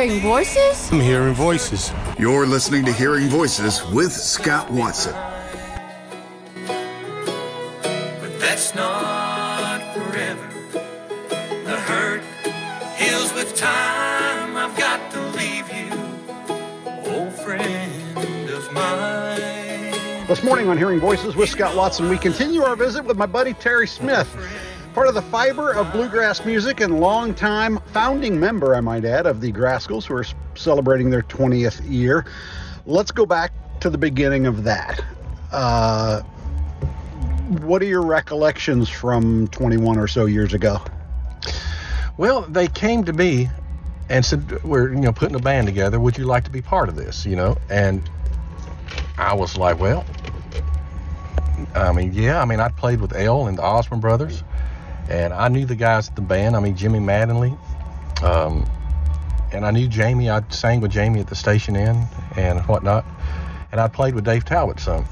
hearing 0.00 0.20
voices? 0.20 0.90
I'm 0.90 1.00
hearing 1.00 1.34
voices. 1.34 1.92
You're 2.18 2.46
listening 2.46 2.86
to 2.86 2.92
Hearing 2.92 3.28
Voices 3.28 3.84
with 3.92 4.12
Scott 4.12 4.70
Watson. 4.70 5.12
But 6.64 8.38
that's 8.38 8.74
not 8.74 9.82
forever. 9.92 10.48
The 11.64 11.76
hurt 11.76 12.22
heals 12.96 13.34
with 13.34 13.54
time. 13.54 14.56
I've 14.56 14.74
got 14.78 15.10
to 15.12 15.20
leave 15.32 15.70
you, 15.70 15.92
old 17.12 17.34
friend 17.34 18.48
of 18.48 18.72
mine. 18.72 20.26
This 20.28 20.42
morning 20.42 20.70
on 20.70 20.78
Hearing 20.78 21.00
Voices 21.00 21.36
with 21.36 21.50
Scott 21.50 21.76
Watson, 21.76 22.08
we 22.08 22.16
continue 22.16 22.62
our 22.62 22.74
visit 22.74 23.04
with 23.04 23.18
my 23.18 23.26
buddy 23.26 23.52
Terry 23.52 23.86
Smith, 23.86 24.34
part 24.94 25.08
of 25.08 25.14
the 25.14 25.22
fiber 25.22 25.72
of 25.72 25.92
bluegrass 25.92 26.44
music 26.44 26.80
and 26.80 27.00
longtime 27.00 27.78
founding 27.92 28.38
member, 28.38 28.74
I 28.74 28.80
might 28.80 29.04
add, 29.04 29.26
of 29.26 29.40
the 29.40 29.52
Grascals, 29.52 30.04
who 30.04 30.14
are 30.14 30.24
celebrating 30.54 31.10
their 31.10 31.22
20th 31.22 31.88
year. 31.88 32.24
Let's 32.86 33.10
go 33.10 33.24
back 33.24 33.52
to 33.80 33.90
the 33.90 33.98
beginning 33.98 34.46
of 34.46 34.64
that. 34.64 35.04
Uh, 35.52 36.22
what 37.62 37.82
are 37.82 37.86
your 37.86 38.02
recollections 38.02 38.88
from 38.88 39.48
21 39.48 39.98
or 39.98 40.08
so 40.08 40.26
years 40.26 40.54
ago? 40.54 40.80
Well, 42.16 42.42
they 42.42 42.68
came 42.68 43.04
to 43.04 43.12
me 43.12 43.48
and 44.08 44.24
said, 44.24 44.62
"We're 44.62 44.92
you 44.92 45.00
know 45.00 45.12
putting 45.12 45.36
a 45.36 45.40
band 45.40 45.66
together. 45.66 45.98
Would 45.98 46.18
you 46.18 46.24
like 46.24 46.44
to 46.44 46.50
be 46.50 46.60
part 46.60 46.88
of 46.88 46.96
this?" 46.96 47.24
You 47.24 47.36
know, 47.36 47.56
and 47.70 48.08
I 49.16 49.34
was 49.34 49.56
like, 49.56 49.80
"Well, 49.80 50.04
I 51.74 51.92
mean, 51.92 52.12
yeah. 52.12 52.40
I 52.40 52.44
mean, 52.44 52.60
I 52.60 52.68
played 52.68 53.00
with 53.00 53.14
Elle 53.14 53.46
and 53.46 53.58
the 53.58 53.62
Osborne 53.62 54.00
Brothers, 54.00 54.42
and 55.08 55.32
I 55.32 55.48
knew 55.48 55.64
the 55.66 55.76
guys 55.76 56.08
at 56.08 56.16
the 56.16 56.22
band. 56.22 56.56
I 56.56 56.60
mean, 56.60 56.76
Jimmy 56.76 56.98
Mattingly, 56.98 57.58
um, 58.22 58.68
and 59.52 59.64
I 59.64 59.70
knew 59.70 59.88
Jamie. 59.88 60.30
I 60.30 60.42
sang 60.50 60.80
with 60.80 60.90
Jamie 60.90 61.20
at 61.20 61.28
the 61.28 61.36
station 61.36 61.76
inn 61.76 62.04
and 62.36 62.60
whatnot, 62.66 63.04
and 63.72 63.80
I 63.80 63.88
played 63.88 64.14
with 64.14 64.24
Dave 64.24 64.44
Talbot 64.44 64.80
some." 64.80 65.06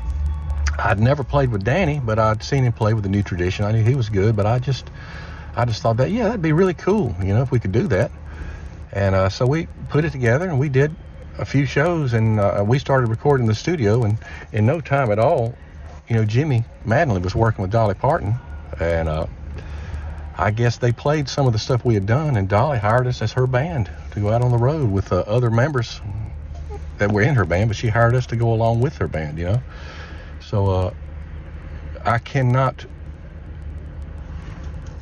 I'd 0.79 1.01
never 1.01 1.25
played 1.25 1.51
with 1.51 1.65
Danny, 1.65 1.99
but 1.99 2.21
I'd 2.21 2.43
seen 2.43 2.63
him 2.63 2.73
play 2.73 2.95
with 2.95 3.03
the 3.03 3.11
New 3.11 3.23
Tradition. 3.23 3.65
I 3.65 3.73
knew 3.73 3.83
he 3.83 3.97
was 3.97 4.09
good, 4.09 4.37
but 4.37 4.47
I 4.47 4.61
just, 4.61 4.91
I 5.57 5.65
just 5.65 5.83
thought 5.83 5.97
that 5.97 6.13
yeah, 6.13 6.25
that'd 6.25 6.41
be 6.41 6.53
really 6.53 6.75
cool, 6.75 7.15
you 7.21 7.35
know, 7.35 7.43
if 7.43 7.51
we 7.51 7.59
could 7.59 7.73
do 7.73 7.89
that. 7.89 8.13
And 8.93 9.15
uh, 9.15 9.29
so 9.29 9.45
we 9.45 9.67
put 9.89 10.05
it 10.05 10.13
together, 10.13 10.49
and 10.49 10.59
we 10.59 10.69
did 10.69 10.95
a 11.37 11.45
few 11.45 11.67
shows, 11.67 12.13
and 12.13 12.39
uh, 12.39 12.65
we 12.67 12.79
started 12.79 13.09
recording 13.09 13.47
in 13.47 13.49
the 13.49 13.57
studio. 13.57 14.05
And 14.05 14.19
in 14.53 14.67
no 14.67 14.81
time 14.81 15.11
at 15.11 15.19
all, 15.19 15.55
you 16.09 16.15
know, 16.15 16.25
Jimmy 16.25 16.65
Mattingly 16.87 17.23
was 17.23 17.35
working 17.35 17.63
with 17.63 17.73
Dolly 17.73 17.95
Parton, 17.95 18.37
and 18.79 19.09
uh, 19.09 19.27
I 20.41 20.53
guess 20.53 20.79
they 20.79 20.93
played 20.93 21.29
some 21.29 21.49
of 21.49 21.53
the 21.53 21.59
stuff 21.59 21.85
we 21.85 21.95
had 21.95 22.07
done, 22.07 22.37
and 22.37 22.49
Dolly 22.49 22.79
hired 22.79 23.09
us 23.09 23.21
as 23.23 23.33
her 23.33 23.49
band 23.49 23.91
to 24.13 24.21
go 24.21 24.31
out 24.31 24.41
on 24.41 24.53
the 24.53 24.57
road 24.57 24.89
with 24.89 25.13
uh, 25.13 25.25
other 25.27 25.51
members 25.51 26.01
that 26.99 27.11
were 27.11 27.23
in 27.23 27.35
her 27.35 27.45
band, 27.45 27.69
but 27.69 27.77
she 27.77 27.89
hired 27.89 28.15
us 28.15 28.27
to 28.29 28.37
go 28.37 28.53
along 28.53 28.81
with 28.81 28.97
her 28.99 29.09
band, 29.09 29.37
you 29.37 29.47
know. 29.47 29.63
So 30.41 30.67
uh, 30.69 30.95
I 32.05 32.19
cannot, 32.19 32.87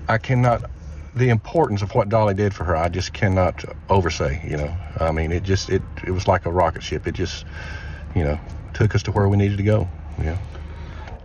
I 0.08 0.16
cannot, 0.16 0.70
the 1.14 1.28
importance 1.28 1.82
of 1.82 1.94
what 1.94 2.08
Dolly 2.08 2.34
did 2.34 2.54
for 2.54 2.64
her, 2.64 2.74
I 2.74 2.88
just 2.88 3.12
cannot 3.12 3.62
oversay. 3.90 4.42
You 4.48 4.56
know, 4.56 4.76
I 4.98 5.12
mean, 5.12 5.32
it 5.32 5.42
just 5.42 5.68
it 5.68 5.82
it 6.06 6.12
was 6.12 6.26
like 6.26 6.46
a 6.46 6.50
rocket 6.50 6.82
ship. 6.82 7.06
It 7.06 7.14
just, 7.14 7.44
you 8.14 8.24
know, 8.24 8.40
took 8.72 8.94
us 8.94 9.02
to 9.04 9.12
where 9.12 9.28
we 9.28 9.36
needed 9.36 9.58
to 9.58 9.64
go. 9.64 9.88
Yeah. 10.18 10.38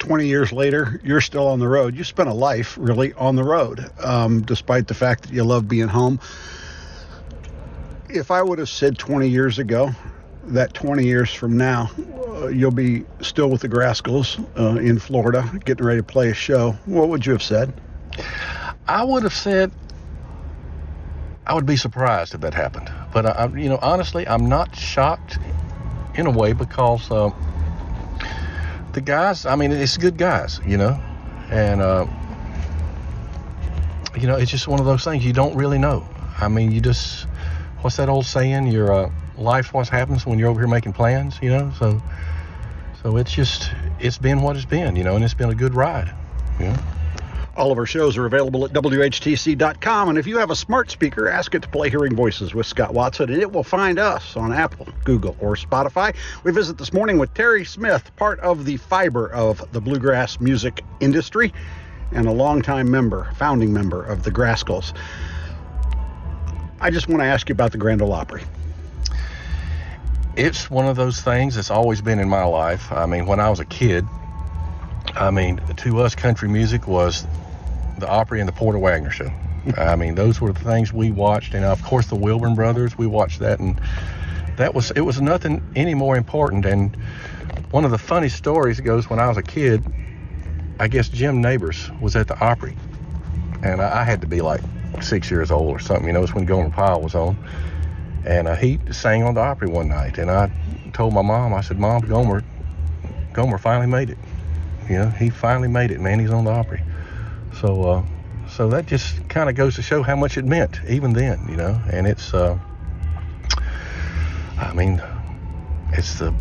20 0.01 0.25
years 0.25 0.51
later, 0.51 0.99
you're 1.03 1.21
still 1.21 1.47
on 1.47 1.59
the 1.59 1.67
road. 1.67 1.95
You 1.95 2.03
spent 2.03 2.27
a 2.27 2.33
life 2.33 2.75
really 2.75 3.13
on 3.13 3.35
the 3.35 3.43
road, 3.43 3.87
um, 4.03 4.41
despite 4.41 4.87
the 4.87 4.95
fact 4.95 5.21
that 5.23 5.31
you 5.31 5.43
love 5.43 5.67
being 5.67 5.87
home. 5.87 6.19
If 8.09 8.31
I 8.31 8.41
would 8.41 8.57
have 8.57 8.67
said 8.67 8.97
20 8.97 9.27
years 9.27 9.59
ago 9.59 9.91
that 10.45 10.73
20 10.73 11.05
years 11.05 11.31
from 11.31 11.55
now, 11.55 11.91
uh, 12.27 12.47
you'll 12.47 12.71
be 12.71 13.05
still 13.21 13.51
with 13.51 13.61
the 13.61 13.69
Grascals 13.69 14.43
uh, 14.59 14.79
in 14.79 14.97
Florida, 14.97 15.47
getting 15.65 15.85
ready 15.85 15.99
to 15.99 16.03
play 16.03 16.31
a 16.31 16.33
show, 16.33 16.71
what 16.85 17.09
would 17.09 17.23
you 17.23 17.33
have 17.33 17.43
said? 17.43 17.71
I 18.87 19.03
would 19.03 19.21
have 19.21 19.35
said 19.35 19.71
I 21.45 21.53
would 21.53 21.67
be 21.67 21.77
surprised 21.77 22.33
if 22.33 22.41
that 22.41 22.55
happened. 22.55 22.91
But 23.13 23.27
I, 23.27 23.45
you 23.55 23.69
know, 23.69 23.77
honestly, 23.83 24.27
I'm 24.27 24.49
not 24.49 24.75
shocked 24.75 25.37
in 26.15 26.25
a 26.25 26.31
way 26.31 26.53
because 26.53 27.09
uh, 27.11 27.29
the 28.93 29.01
guys. 29.01 29.45
I 29.45 29.55
mean, 29.55 29.71
it's 29.71 29.97
good 29.97 30.17
guys, 30.17 30.59
you 30.65 30.77
know, 30.77 30.99
and 31.49 31.81
uh, 31.81 32.05
you 34.19 34.27
know, 34.27 34.35
it's 34.35 34.51
just 34.51 34.67
one 34.67 34.79
of 34.79 34.85
those 34.85 35.03
things 35.03 35.25
you 35.25 35.33
don't 35.33 35.55
really 35.55 35.77
know. 35.77 36.07
I 36.39 36.47
mean, 36.47 36.71
you 36.71 36.81
just 36.81 37.27
what's 37.81 37.97
that 37.97 38.09
old 38.09 38.25
saying? 38.25 38.67
Your 38.67 38.91
uh, 38.91 39.11
life's 39.37 39.73
what 39.73 39.87
happens 39.89 40.25
when 40.25 40.39
you're 40.39 40.49
over 40.49 40.59
here 40.59 40.67
making 40.67 40.93
plans, 40.93 41.39
you 41.41 41.49
know. 41.49 41.71
So, 41.77 42.01
so 43.01 43.17
it's 43.17 43.31
just 43.31 43.71
it's 43.99 44.17
been 44.17 44.41
what 44.41 44.55
it's 44.55 44.65
been, 44.65 44.95
you 44.95 45.03
know, 45.03 45.15
and 45.15 45.23
it's 45.23 45.33
been 45.33 45.49
a 45.49 45.55
good 45.55 45.75
ride, 45.75 46.13
you 46.59 46.67
know. 46.67 46.77
All 47.57 47.71
of 47.71 47.77
our 47.77 47.85
shows 47.85 48.17
are 48.17 48.25
available 48.25 48.63
at 48.63 48.71
WHTC.com. 48.71 50.09
And 50.09 50.17
if 50.17 50.25
you 50.25 50.37
have 50.37 50.51
a 50.51 50.55
smart 50.55 50.89
speaker, 50.89 51.27
ask 51.27 51.53
it 51.53 51.61
to 51.63 51.67
play 51.67 51.89
Hearing 51.89 52.15
Voices 52.15 52.53
with 52.53 52.65
Scott 52.65 52.93
Watson, 52.93 53.29
and 53.29 53.41
it 53.41 53.51
will 53.51 53.63
find 53.63 53.99
us 53.99 54.37
on 54.37 54.53
Apple, 54.53 54.87
Google, 55.03 55.35
or 55.41 55.55
Spotify. 55.55 56.15
We 56.43 56.53
visit 56.53 56.77
this 56.77 56.93
morning 56.93 57.17
with 57.17 57.33
Terry 57.33 57.65
Smith, 57.65 58.15
part 58.15 58.39
of 58.39 58.63
the 58.63 58.77
fiber 58.77 59.31
of 59.33 59.69
the 59.73 59.81
bluegrass 59.81 60.39
music 60.39 60.81
industry 61.01 61.53
and 62.13 62.25
a 62.25 62.31
longtime 62.31 62.89
member, 62.89 63.29
founding 63.35 63.73
member 63.73 64.01
of 64.03 64.23
the 64.23 64.31
Grascals. 64.31 64.95
I 66.79 66.89
just 66.89 67.09
want 67.09 67.21
to 67.21 67.25
ask 67.25 67.49
you 67.49 67.53
about 67.53 67.73
the 67.73 67.77
Grand 67.77 68.01
Ole 68.01 68.13
Opry. 68.13 68.43
It's 70.37 70.69
one 70.69 70.87
of 70.87 70.95
those 70.95 71.19
things 71.21 71.55
that's 71.55 71.69
always 71.69 72.01
been 72.01 72.19
in 72.19 72.29
my 72.29 72.43
life. 72.43 72.91
I 72.91 73.05
mean, 73.05 73.25
when 73.25 73.41
I 73.41 73.49
was 73.49 73.59
a 73.59 73.65
kid, 73.65 74.07
I 75.15 75.29
mean, 75.29 75.61
to 75.77 75.99
us, 75.99 76.15
country 76.15 76.47
music 76.47 76.87
was 76.87 77.25
the 78.01 78.09
Opry 78.09 78.39
and 78.39 78.47
the 78.47 78.53
Porter 78.53 78.79
Wagoner 78.79 79.11
show. 79.11 79.31
I 79.77 79.95
mean, 79.95 80.15
those 80.15 80.41
were 80.41 80.51
the 80.51 80.59
things 80.59 80.91
we 80.91 81.11
watched, 81.11 81.53
and 81.53 81.63
of 81.63 81.81
course, 81.83 82.07
the 82.07 82.15
Wilburn 82.15 82.55
brothers. 82.55 82.97
We 82.97 83.07
watched 83.07 83.39
that, 83.39 83.59
and 83.59 83.79
that 84.57 84.73
was 84.73 84.91
it 84.91 85.01
was 85.01 85.21
nothing 85.21 85.63
any 85.75 85.93
more 85.93 86.17
important. 86.17 86.65
And 86.65 86.95
one 87.69 87.85
of 87.85 87.91
the 87.91 87.97
funny 87.97 88.29
stories 88.29 88.79
goes 88.79 89.09
when 89.09 89.19
I 89.19 89.27
was 89.27 89.37
a 89.37 89.43
kid. 89.43 89.83
I 90.79 90.87
guess 90.87 91.09
Jim 91.09 91.41
Nabors 91.41 91.91
was 92.01 92.15
at 92.15 92.27
the 92.27 92.37
Opry, 92.39 92.75
and 93.63 93.81
I, 93.81 94.01
I 94.01 94.03
had 94.03 94.19
to 94.21 94.27
be 94.27 94.41
like 94.41 94.61
six 94.99 95.29
years 95.29 95.51
old 95.51 95.69
or 95.69 95.79
something. 95.79 96.07
You 96.07 96.13
know, 96.13 96.23
it's 96.23 96.33
when 96.33 96.45
Gomer 96.45 96.71
Pyle 96.71 97.01
was 97.01 97.13
on, 97.13 97.37
and 98.25 98.47
uh, 98.47 98.55
he 98.55 98.79
sang 98.91 99.21
on 99.21 99.35
the 99.35 99.41
Opry 99.41 99.67
one 99.67 99.89
night, 99.89 100.17
and 100.17 100.31
I 100.31 100.51
told 100.93 101.13
my 101.13 101.21
mom, 101.21 101.53
I 101.53 101.61
said, 101.61 101.77
"Mom, 101.77 102.01
Gomer, 102.01 102.43
Gomer 103.31 103.59
finally 103.59 103.87
made 103.87 104.09
it." 104.09 104.17
You 104.89 104.97
know, 104.97 105.09
he 105.09 105.29
finally 105.29 105.67
made 105.67 105.91
it, 105.91 106.01
man. 106.01 106.19
He's 106.19 106.31
on 106.31 106.45
the 106.45 106.51
Opry. 106.51 106.81
So, 107.59 107.83
uh, 107.83 108.03
so 108.49 108.69
that 108.69 108.85
just 108.85 109.27
kind 109.29 109.49
of 109.49 109.55
goes 109.55 109.75
to 109.75 109.81
show 109.81 110.03
how 110.03 110.15
much 110.15 110.37
it 110.37 110.45
meant, 110.45 110.79
even 110.87 111.13
then, 111.13 111.45
you 111.49 111.57
know. 111.57 111.79
And 111.91 112.07
it's, 112.07 112.33
uh, 112.33 112.57
I 114.57 114.73
mean, 114.73 115.01
it's 115.93 116.19
the 116.19 116.33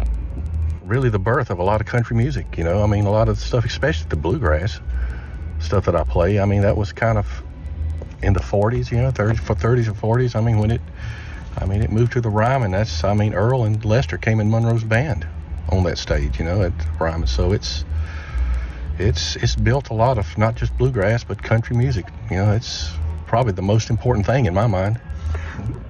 really 0.85 1.09
the 1.09 1.19
birth 1.19 1.51
of 1.51 1.61
a 1.61 1.63
lot 1.63 1.81
of 1.81 1.87
country 1.87 2.17
music, 2.17 2.59
you 2.59 2.65
know. 2.65 2.83
I 2.83 2.87
mean, 2.87 3.07
a 3.07 3.11
lot 3.11 3.29
of 3.29 3.39
the 3.39 3.45
stuff, 3.45 3.65
especially 3.65 4.09
the 4.09 4.17
bluegrass 4.17 4.81
stuff 5.61 5.85
that 5.87 5.95
I 5.95 6.03
play. 6.05 6.41
I 6.41 6.45
mean, 6.45 6.63
that 6.63 6.77
was 6.77 6.93
kind 6.93 7.17
of 7.17 7.43
in 8.23 8.33
the 8.33 8.41
40s, 8.41 8.91
you 8.91 8.99
know, 8.99 9.11
30s 9.11 9.39
for 9.39 9.55
30s 9.55 9.87
and 9.87 9.97
40s. 9.97 10.35
I 10.35 10.41
mean, 10.41 10.59
when 10.59 10.71
it, 10.71 10.81
I 11.57 11.65
mean, 11.65 11.83
it 11.83 11.93
moved 11.93 12.13
to 12.13 12.21
the 12.21 12.29
Ryman. 12.29 12.73
That's, 12.73 13.05
I 13.05 13.15
mean, 13.15 13.35
Earl 13.35 13.65
and 13.65 13.85
Lester 13.85 14.19
came 14.19 14.41
in 14.41 14.51
Monroe's 14.51 14.85
band 14.85 15.27
on 15.71 15.85
that 15.85 15.99
stage, 15.99 16.39
you 16.39 16.45
know, 16.45 16.63
at 16.63 16.73
Ryman. 16.99 17.29
So 17.29 17.53
it's 17.53 17.85
it's 19.01 19.37
it's 19.37 19.57
built 19.57 19.89
a 19.91 19.95
lot 19.95 20.19
of 20.19 20.37
not 20.37 20.55
just 20.55 20.77
bluegrass 20.77 21.25
but 21.25 21.43
country 21.43 21.77
music. 21.77 22.07
You 22.31 22.37
know, 22.37 22.53
it's 22.53 22.93
probably 23.27 23.53
the 23.53 23.63
most 23.63 23.91
important 23.91 24.27
thing 24.27 24.47
in 24.47 24.55
my 24.55 24.67
mind. 24.67 25.01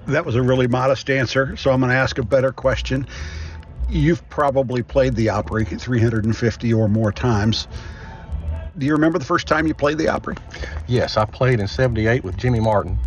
That 0.06 0.24
was 0.24 0.36
a 0.36 0.42
really 0.42 0.66
modest 0.66 1.10
answer, 1.10 1.56
so 1.56 1.70
I'm 1.70 1.80
going 1.80 1.90
to 1.90 1.96
ask 1.96 2.18
a 2.18 2.22
better 2.22 2.52
question. 2.52 3.06
You've 3.88 4.28
probably 4.28 4.82
played 4.82 5.14
the 5.14 5.28
Opry 5.30 5.64
350 5.64 6.74
or 6.74 6.88
more 6.88 7.12
times. 7.12 7.68
Do 8.78 8.86
you 8.86 8.92
remember 8.92 9.18
the 9.18 9.24
first 9.24 9.46
time 9.46 9.66
you 9.66 9.74
played 9.74 9.98
the 9.98 10.08
Opry? 10.08 10.36
Yes, 10.86 11.16
I 11.16 11.24
played 11.24 11.60
in 11.60 11.66
'78 11.66 12.24
with 12.24 12.36
Jimmy 12.36 12.60
Martin, 12.60 12.98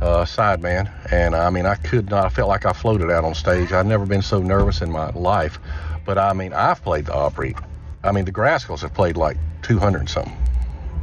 uh, 0.00 0.24
sideman, 0.24 0.90
and 1.10 1.34
I 1.34 1.50
mean 1.50 1.66
I 1.66 1.74
could 1.76 2.10
not. 2.10 2.26
I 2.26 2.28
felt 2.28 2.48
like 2.48 2.66
I 2.66 2.72
floated 2.72 3.10
out 3.10 3.24
on 3.24 3.34
stage. 3.34 3.72
I'd 3.72 3.86
never 3.86 4.06
been 4.06 4.22
so 4.22 4.40
nervous 4.40 4.82
in 4.82 4.90
my 4.90 5.10
life. 5.10 5.58
But 6.04 6.18
I 6.18 6.32
mean, 6.32 6.52
I've 6.52 6.82
played 6.82 7.06
the 7.06 7.14
Opry 7.14 7.54
I 8.02 8.12
mean, 8.12 8.24
the 8.24 8.32
Grascals 8.32 8.80
have 8.80 8.94
played 8.94 9.16
like 9.16 9.36
200 9.62 10.08
something, 10.08 10.36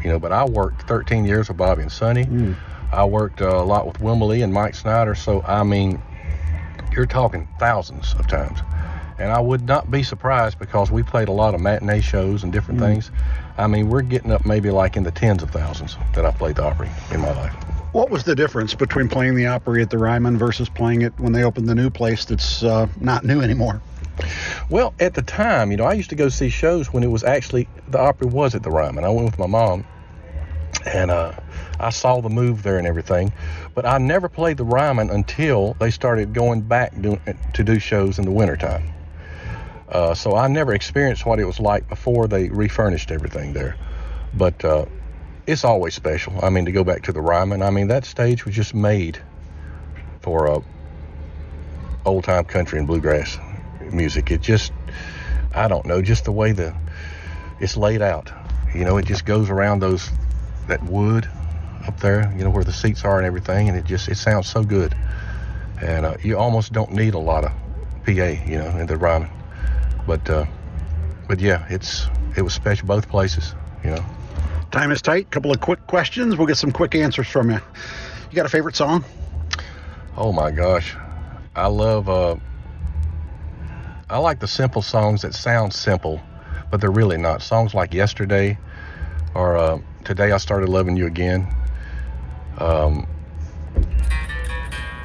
you 0.04 0.10
know, 0.10 0.20
but 0.20 0.32
I 0.32 0.46
worked 0.46 0.88
13 0.88 1.26
years 1.26 1.48
with 1.48 1.58
Bobby 1.58 1.84
and 1.84 1.92
Sonny. 1.92 2.26
Mm. 2.26 2.56
I 2.92 3.06
worked 3.06 3.42
uh, 3.42 3.50
a 3.50 3.64
lot 3.64 3.86
with 3.86 4.00
Wilma 4.02 4.26
Lee 4.26 4.42
and 4.42 4.54
Mike 4.54 4.74
Snider. 4.74 5.14
So, 5.14 5.42
I 5.44 5.64
mean, 5.64 6.02
you're 6.92 7.06
talking 7.06 7.48
thousands 7.60 8.16
of 8.18 8.28
times. 8.28 8.60
And 9.20 9.32
I 9.32 9.40
would 9.40 9.64
not 9.64 9.90
be 9.90 10.04
surprised 10.04 10.60
because 10.60 10.92
we 10.92 11.04
played 11.04 11.28
a 11.28 11.32
lot 11.32 11.56
of 11.56 11.62
matinee 11.62 12.02
shows 12.02 12.44
and 12.44 12.54
different 12.54 12.80
mm. 12.80 12.86
things. 12.86 13.12
I 13.58 13.68
mean, 13.68 13.90
we're 13.90 14.02
getting 14.02 14.32
up 14.32 14.46
maybe 14.46 14.70
like 14.70 14.96
in 14.96 15.04
the 15.04 15.12
tens 15.12 15.44
of 15.44 15.50
thousands 15.52 15.98
that 16.14 16.26
I 16.26 16.32
played 16.32 16.56
the 16.56 16.64
Opry 16.64 16.90
in 17.12 17.22
my 17.22 17.32
life. 17.32 17.54
What 17.94 18.10
was 18.10 18.24
the 18.24 18.36
difference 18.36 18.76
between 18.76 19.10
playing 19.10 19.36
the 19.36 19.48
Opry 19.48 19.82
at 19.82 19.90
the 19.90 19.98
Ryman 19.98 20.38
versus 20.38 20.70
playing 20.70 21.02
it 21.02 21.14
when 21.20 21.34
they 21.34 21.44
opened 21.44 21.68
the 21.68 21.76
new 21.76 21.90
place 21.90 22.26
that's 22.26 22.64
uh, 22.64 22.88
not 23.00 23.24
new 23.24 23.42
anymore? 23.42 23.82
Well, 24.70 24.94
at 25.00 25.14
the 25.14 25.22
time, 25.22 25.72
you 25.72 25.78
know, 25.78 25.86
I 25.86 25.94
used 25.94 26.10
to 26.10 26.16
go 26.16 26.28
see 26.28 26.50
shows 26.50 26.92
when 26.92 27.02
it 27.02 27.08
was 27.08 27.24
actually 27.24 27.70
the 27.88 28.00
Opry 28.00 28.28
was 28.28 28.54
at 28.54 28.64
the 28.64 28.70
Ryman. 28.70 29.06
I 29.06 29.10
went 29.10 29.26
with 29.26 29.40
my 29.40 29.48
mom, 29.48 29.86
and 30.86 31.10
uh, 31.10 31.34
I 31.80 31.90
saw 31.90 32.20
the 32.20 32.30
move 32.30 32.64
there 32.64 32.78
and 32.78 32.86
everything. 32.86 33.32
But 33.74 33.86
I 33.86 33.98
never 33.98 34.28
played 34.28 34.58
the 34.58 34.66
Ryman 34.66 35.10
until 35.10 35.76
they 35.80 35.90
started 35.90 36.34
going 36.34 36.62
back 36.62 37.00
do, 37.00 37.18
to 37.54 37.64
do 37.64 37.80
shows 37.80 38.20
in 38.20 38.26
the 38.26 38.32
wintertime. 38.32 38.92
Uh, 39.88 40.14
so 40.14 40.36
I 40.36 40.48
never 40.48 40.74
experienced 40.74 41.26
what 41.26 41.40
it 41.40 41.46
was 41.46 41.62
like 41.62 41.88
before 41.88 42.28
they 42.28 42.50
refurnished 42.50 43.10
everything 43.10 43.54
there. 43.54 43.78
But 44.34 44.66
uh, 44.66 44.86
it's 45.46 45.64
always 45.64 45.94
special. 45.94 46.38
I 46.44 46.50
mean, 46.50 46.66
to 46.66 46.74
go 46.74 46.84
back 46.84 47.04
to 47.04 47.14
the 47.14 47.22
Ryman, 47.22 47.62
I 47.62 47.70
mean, 47.70 47.88
that 47.88 48.04
stage 48.04 48.44
was 48.44 48.54
just 48.54 48.74
made 48.74 49.18
for 50.20 50.52
uh, 50.52 50.60
old 52.06 52.26
time 52.26 52.44
country 52.44 52.80
and 52.80 52.88
bluegrass 52.88 53.38
music. 53.94 54.32
It 54.32 54.42
just, 54.42 54.72
I 55.54 55.68
don't 55.68 55.86
know, 55.86 56.02
just 56.02 56.26
the 56.26 56.32
way 56.32 56.52
the 56.52 56.76
it's 57.60 57.78
laid 57.78 58.02
out. 58.02 58.32
You 58.74 58.86
know, 58.86 58.98
it 58.98 59.06
just 59.06 59.26
goes 59.26 59.50
around 59.50 59.80
those 59.80 60.10
that 60.68 60.84
wood 60.84 61.28
up 61.88 62.00
there. 62.00 62.32
You 62.38 62.44
know 62.44 62.50
where 62.50 62.64
the 62.64 62.74
seats 62.74 63.04
are 63.04 63.18
and 63.18 63.26
everything, 63.26 63.70
and 63.70 63.78
it 63.78 63.86
just 63.86 64.10
it 64.10 64.18
sounds 64.18 64.48
so 64.48 64.64
good. 64.64 64.96
And 65.82 66.06
uh, 66.06 66.18
you 66.24 66.38
almost 66.38 66.74
don't 66.74 66.92
need 66.92 67.14
a 67.14 67.20
lot 67.20 67.46
of 67.46 67.52
PA, 68.06 68.12
you 68.12 68.58
know, 68.58 68.70
in 68.78 68.88
the 68.88 68.98
Ryman. 68.98 69.30
But 70.06 70.30
uh, 70.30 70.46
but 71.28 71.40
yeah, 71.40 71.66
it's 71.70 72.08
it 72.36 72.42
was 72.42 72.54
special 72.54 72.88
both 72.88 73.10
places, 73.10 73.56
you 73.84 73.92
know. 73.92 74.06
Time 74.72 74.92
is 74.92 75.02
tight. 75.02 75.32
Couple 75.32 75.52
of 75.52 75.60
quick 75.60 75.86
questions. 75.88 76.36
We'll 76.36 76.48
get 76.48 76.58
some 76.58 76.72
quick 76.72 76.94
answers 76.94 77.28
from 77.28 77.50
you. 77.50 77.60
You 78.30 78.36
got 78.36 78.46
a 78.46 78.50
favorite 78.50 78.76
song? 78.76 79.04
Oh 80.16 80.32
my 80.32 80.52
gosh, 80.52 80.96
I 81.56 81.68
love. 81.68 82.10
Uh, 82.10 82.36
I 84.10 84.20
like 84.20 84.40
the 84.40 84.48
simple 84.48 84.82
songs 84.82 85.24
that 85.24 85.34
sound 85.34 85.74
simple, 85.74 86.22
but 86.72 86.80
they're 86.80 86.92
really 86.92 87.18
not. 87.18 87.42
Songs 87.42 87.74
like 87.74 87.94
"Yesterday" 87.94 88.58
or 89.36 89.58
uh, 89.58 89.80
"Today 90.06 90.32
I 90.32 90.38
Started 90.38 90.70
Loving 90.70 90.96
You 90.96 91.08
Again." 91.08 91.46
Um, 92.58 93.06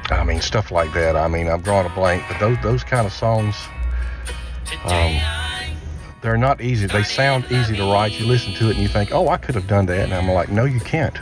I 0.09 0.23
mean, 0.23 0.39
stuff 0.39 0.71
like 0.71 0.93
that. 0.93 1.17
I 1.17 1.27
mean, 1.27 1.49
I'm 1.49 1.61
drawing 1.61 1.85
a 1.85 1.93
blank, 1.93 2.23
but 2.29 2.39
those 2.39 2.57
those 2.63 2.83
kind 2.85 3.05
of 3.05 3.11
songs, 3.11 3.57
um, 4.85 5.19
they're 6.21 6.37
not 6.37 6.61
easy. 6.61 6.87
They 6.87 7.03
sound 7.03 7.45
easy 7.51 7.75
to 7.75 7.83
write. 7.83 8.17
You 8.17 8.25
listen 8.25 8.53
to 8.53 8.69
it 8.69 8.75
and 8.75 8.79
you 8.79 8.87
think, 8.87 9.11
"Oh, 9.11 9.27
I 9.27 9.35
could 9.35 9.55
have 9.55 9.67
done 9.67 9.85
that," 9.87 9.99
and 9.99 10.13
I'm 10.13 10.31
like, 10.31 10.47
"No, 10.47 10.63
you 10.63 10.79
can't." 10.79 11.17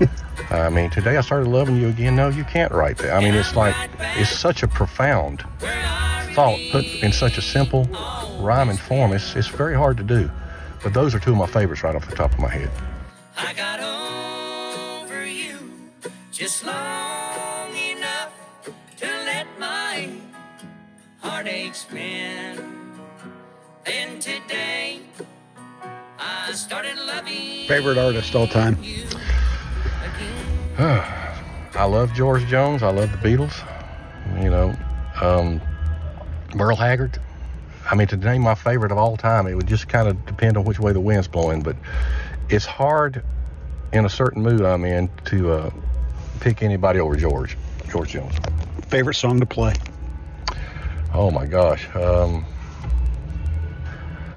I 0.50 0.70
mean, 0.70 0.88
today 0.88 1.18
I 1.18 1.20
started 1.20 1.48
loving 1.50 1.76
you 1.76 1.88
again. 1.88 2.16
No, 2.16 2.30
you 2.30 2.44
can't 2.44 2.72
write 2.72 2.96
that. 2.98 3.12
I 3.12 3.20
mean, 3.20 3.34
it's 3.34 3.54
like 3.54 3.74
it's 4.16 4.30
such 4.30 4.62
a 4.62 4.68
profound 4.68 5.44
thought 6.38 6.60
put 6.70 6.84
in 7.02 7.10
such 7.10 7.36
a 7.36 7.42
simple 7.42 7.82
rhyming 8.38 8.76
form. 8.76 9.12
It's 9.12 9.34
it's 9.34 9.48
very 9.48 9.74
hard 9.74 9.96
to 9.96 10.04
do. 10.04 10.30
But 10.84 10.94
those 10.94 11.12
are 11.12 11.18
two 11.18 11.32
of 11.32 11.36
my 11.36 11.48
favorites 11.48 11.82
right 11.82 11.96
off 11.96 12.08
the 12.08 12.14
top 12.14 12.32
of 12.32 12.38
my 12.38 12.48
head. 12.48 12.70
I 13.36 13.52
got 13.54 13.80
over 13.80 15.26
you 15.26 15.58
just 16.30 16.64
long 16.64 17.74
enough 17.74 18.32
to 18.98 19.06
let 19.06 19.48
my 19.58 20.10
heartaches 21.20 21.86
mend. 21.92 22.60
Then 23.84 24.20
today 24.20 25.00
I 26.20 26.52
started 26.52 26.98
loving 26.98 27.66
Favorite 27.66 27.98
artist 27.98 28.36
all 28.36 28.46
time? 28.46 28.78
I 30.78 31.84
love 31.84 32.14
George 32.14 32.46
Jones. 32.46 32.84
I 32.84 32.92
love 32.92 33.10
the 33.10 33.18
Beatles. 33.28 33.56
You 34.40 34.50
know, 34.50 34.72
um, 35.20 35.60
Merle 36.54 36.76
Haggard. 36.76 37.18
I 37.90 37.94
mean, 37.94 38.06
to 38.08 38.16
name 38.16 38.42
my 38.42 38.54
favorite 38.54 38.92
of 38.92 38.98
all 38.98 39.16
time, 39.16 39.46
it 39.46 39.54
would 39.54 39.66
just 39.66 39.88
kind 39.88 40.08
of 40.08 40.26
depend 40.26 40.56
on 40.56 40.64
which 40.64 40.78
way 40.78 40.92
the 40.92 41.00
wind's 41.00 41.28
blowing. 41.28 41.62
But 41.62 41.76
it's 42.48 42.66
hard 42.66 43.22
in 43.92 44.04
a 44.04 44.10
certain 44.10 44.42
mood 44.42 44.62
I'm 44.62 44.84
in 44.84 45.08
to 45.26 45.52
uh, 45.52 45.70
pick 46.40 46.62
anybody 46.62 47.00
over 47.00 47.16
George, 47.16 47.56
George 47.90 48.10
Jones. 48.10 48.34
Favorite 48.88 49.14
song 49.14 49.40
to 49.40 49.46
play? 49.46 49.74
Oh 51.14 51.30
my 51.30 51.46
gosh. 51.46 51.88
Um, 51.94 52.44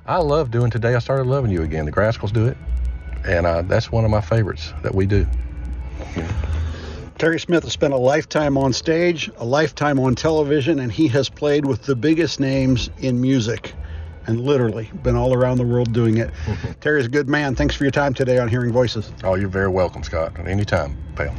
I 0.06 0.18
love 0.18 0.52
doing 0.52 0.72
Today 0.72 0.96
I 0.96 1.00
Started 1.00 1.28
Loving 1.28 1.52
You 1.52 1.64
Again. 1.64 1.86
The 1.86 1.92
Grascals 1.92 2.34
do 2.34 2.48
it. 2.48 2.58
And 3.26 3.46
uh, 3.46 3.62
that's 3.64 3.92
one 3.92 4.04
of 4.04 4.12
my 4.12 4.22
favorites 4.22 4.74
that 4.82 4.96
we 4.96 5.06
do. 5.06 5.28
Terry 7.22 7.40
Smith 7.40 7.66
has 7.66 7.74
spent 7.74 7.94
a 7.94 7.98
lifetime 7.98 8.58
on 8.58 8.74
stage, 8.74 9.30
a 9.38 9.46
lifetime 9.46 10.00
on 10.00 10.16
television, 10.16 10.80
and 10.80 10.92
he 10.92 11.08
has 11.10 11.30
played 11.30 11.68
with 11.68 11.84
the 11.84 11.96
biggest 11.96 12.40
names 12.40 12.90
in 12.98 13.22
music 13.22 13.74
and 14.26 14.42
literally 14.42 14.90
been 15.04 15.16
all 15.16 15.32
around 15.32 15.60
the 15.60 15.64
world 15.64 15.94
doing 15.94 16.18
it. 16.18 16.32
Terry's 16.82 17.06
a 17.06 17.10
good 17.10 17.30
man. 17.30 17.54
Thanks 17.54 17.76
for 17.76 17.84
your 17.84 17.92
time 17.92 18.16
today 18.16 18.40
on 18.40 18.48
Hearing 18.48 18.72
Voices. 18.72 19.14
Oh, 19.24 19.36
you're 19.36 19.50
very 19.50 19.68
welcome, 19.68 20.02
Scott. 20.02 20.34
Anytime, 20.48 20.98
pal. 21.16 21.36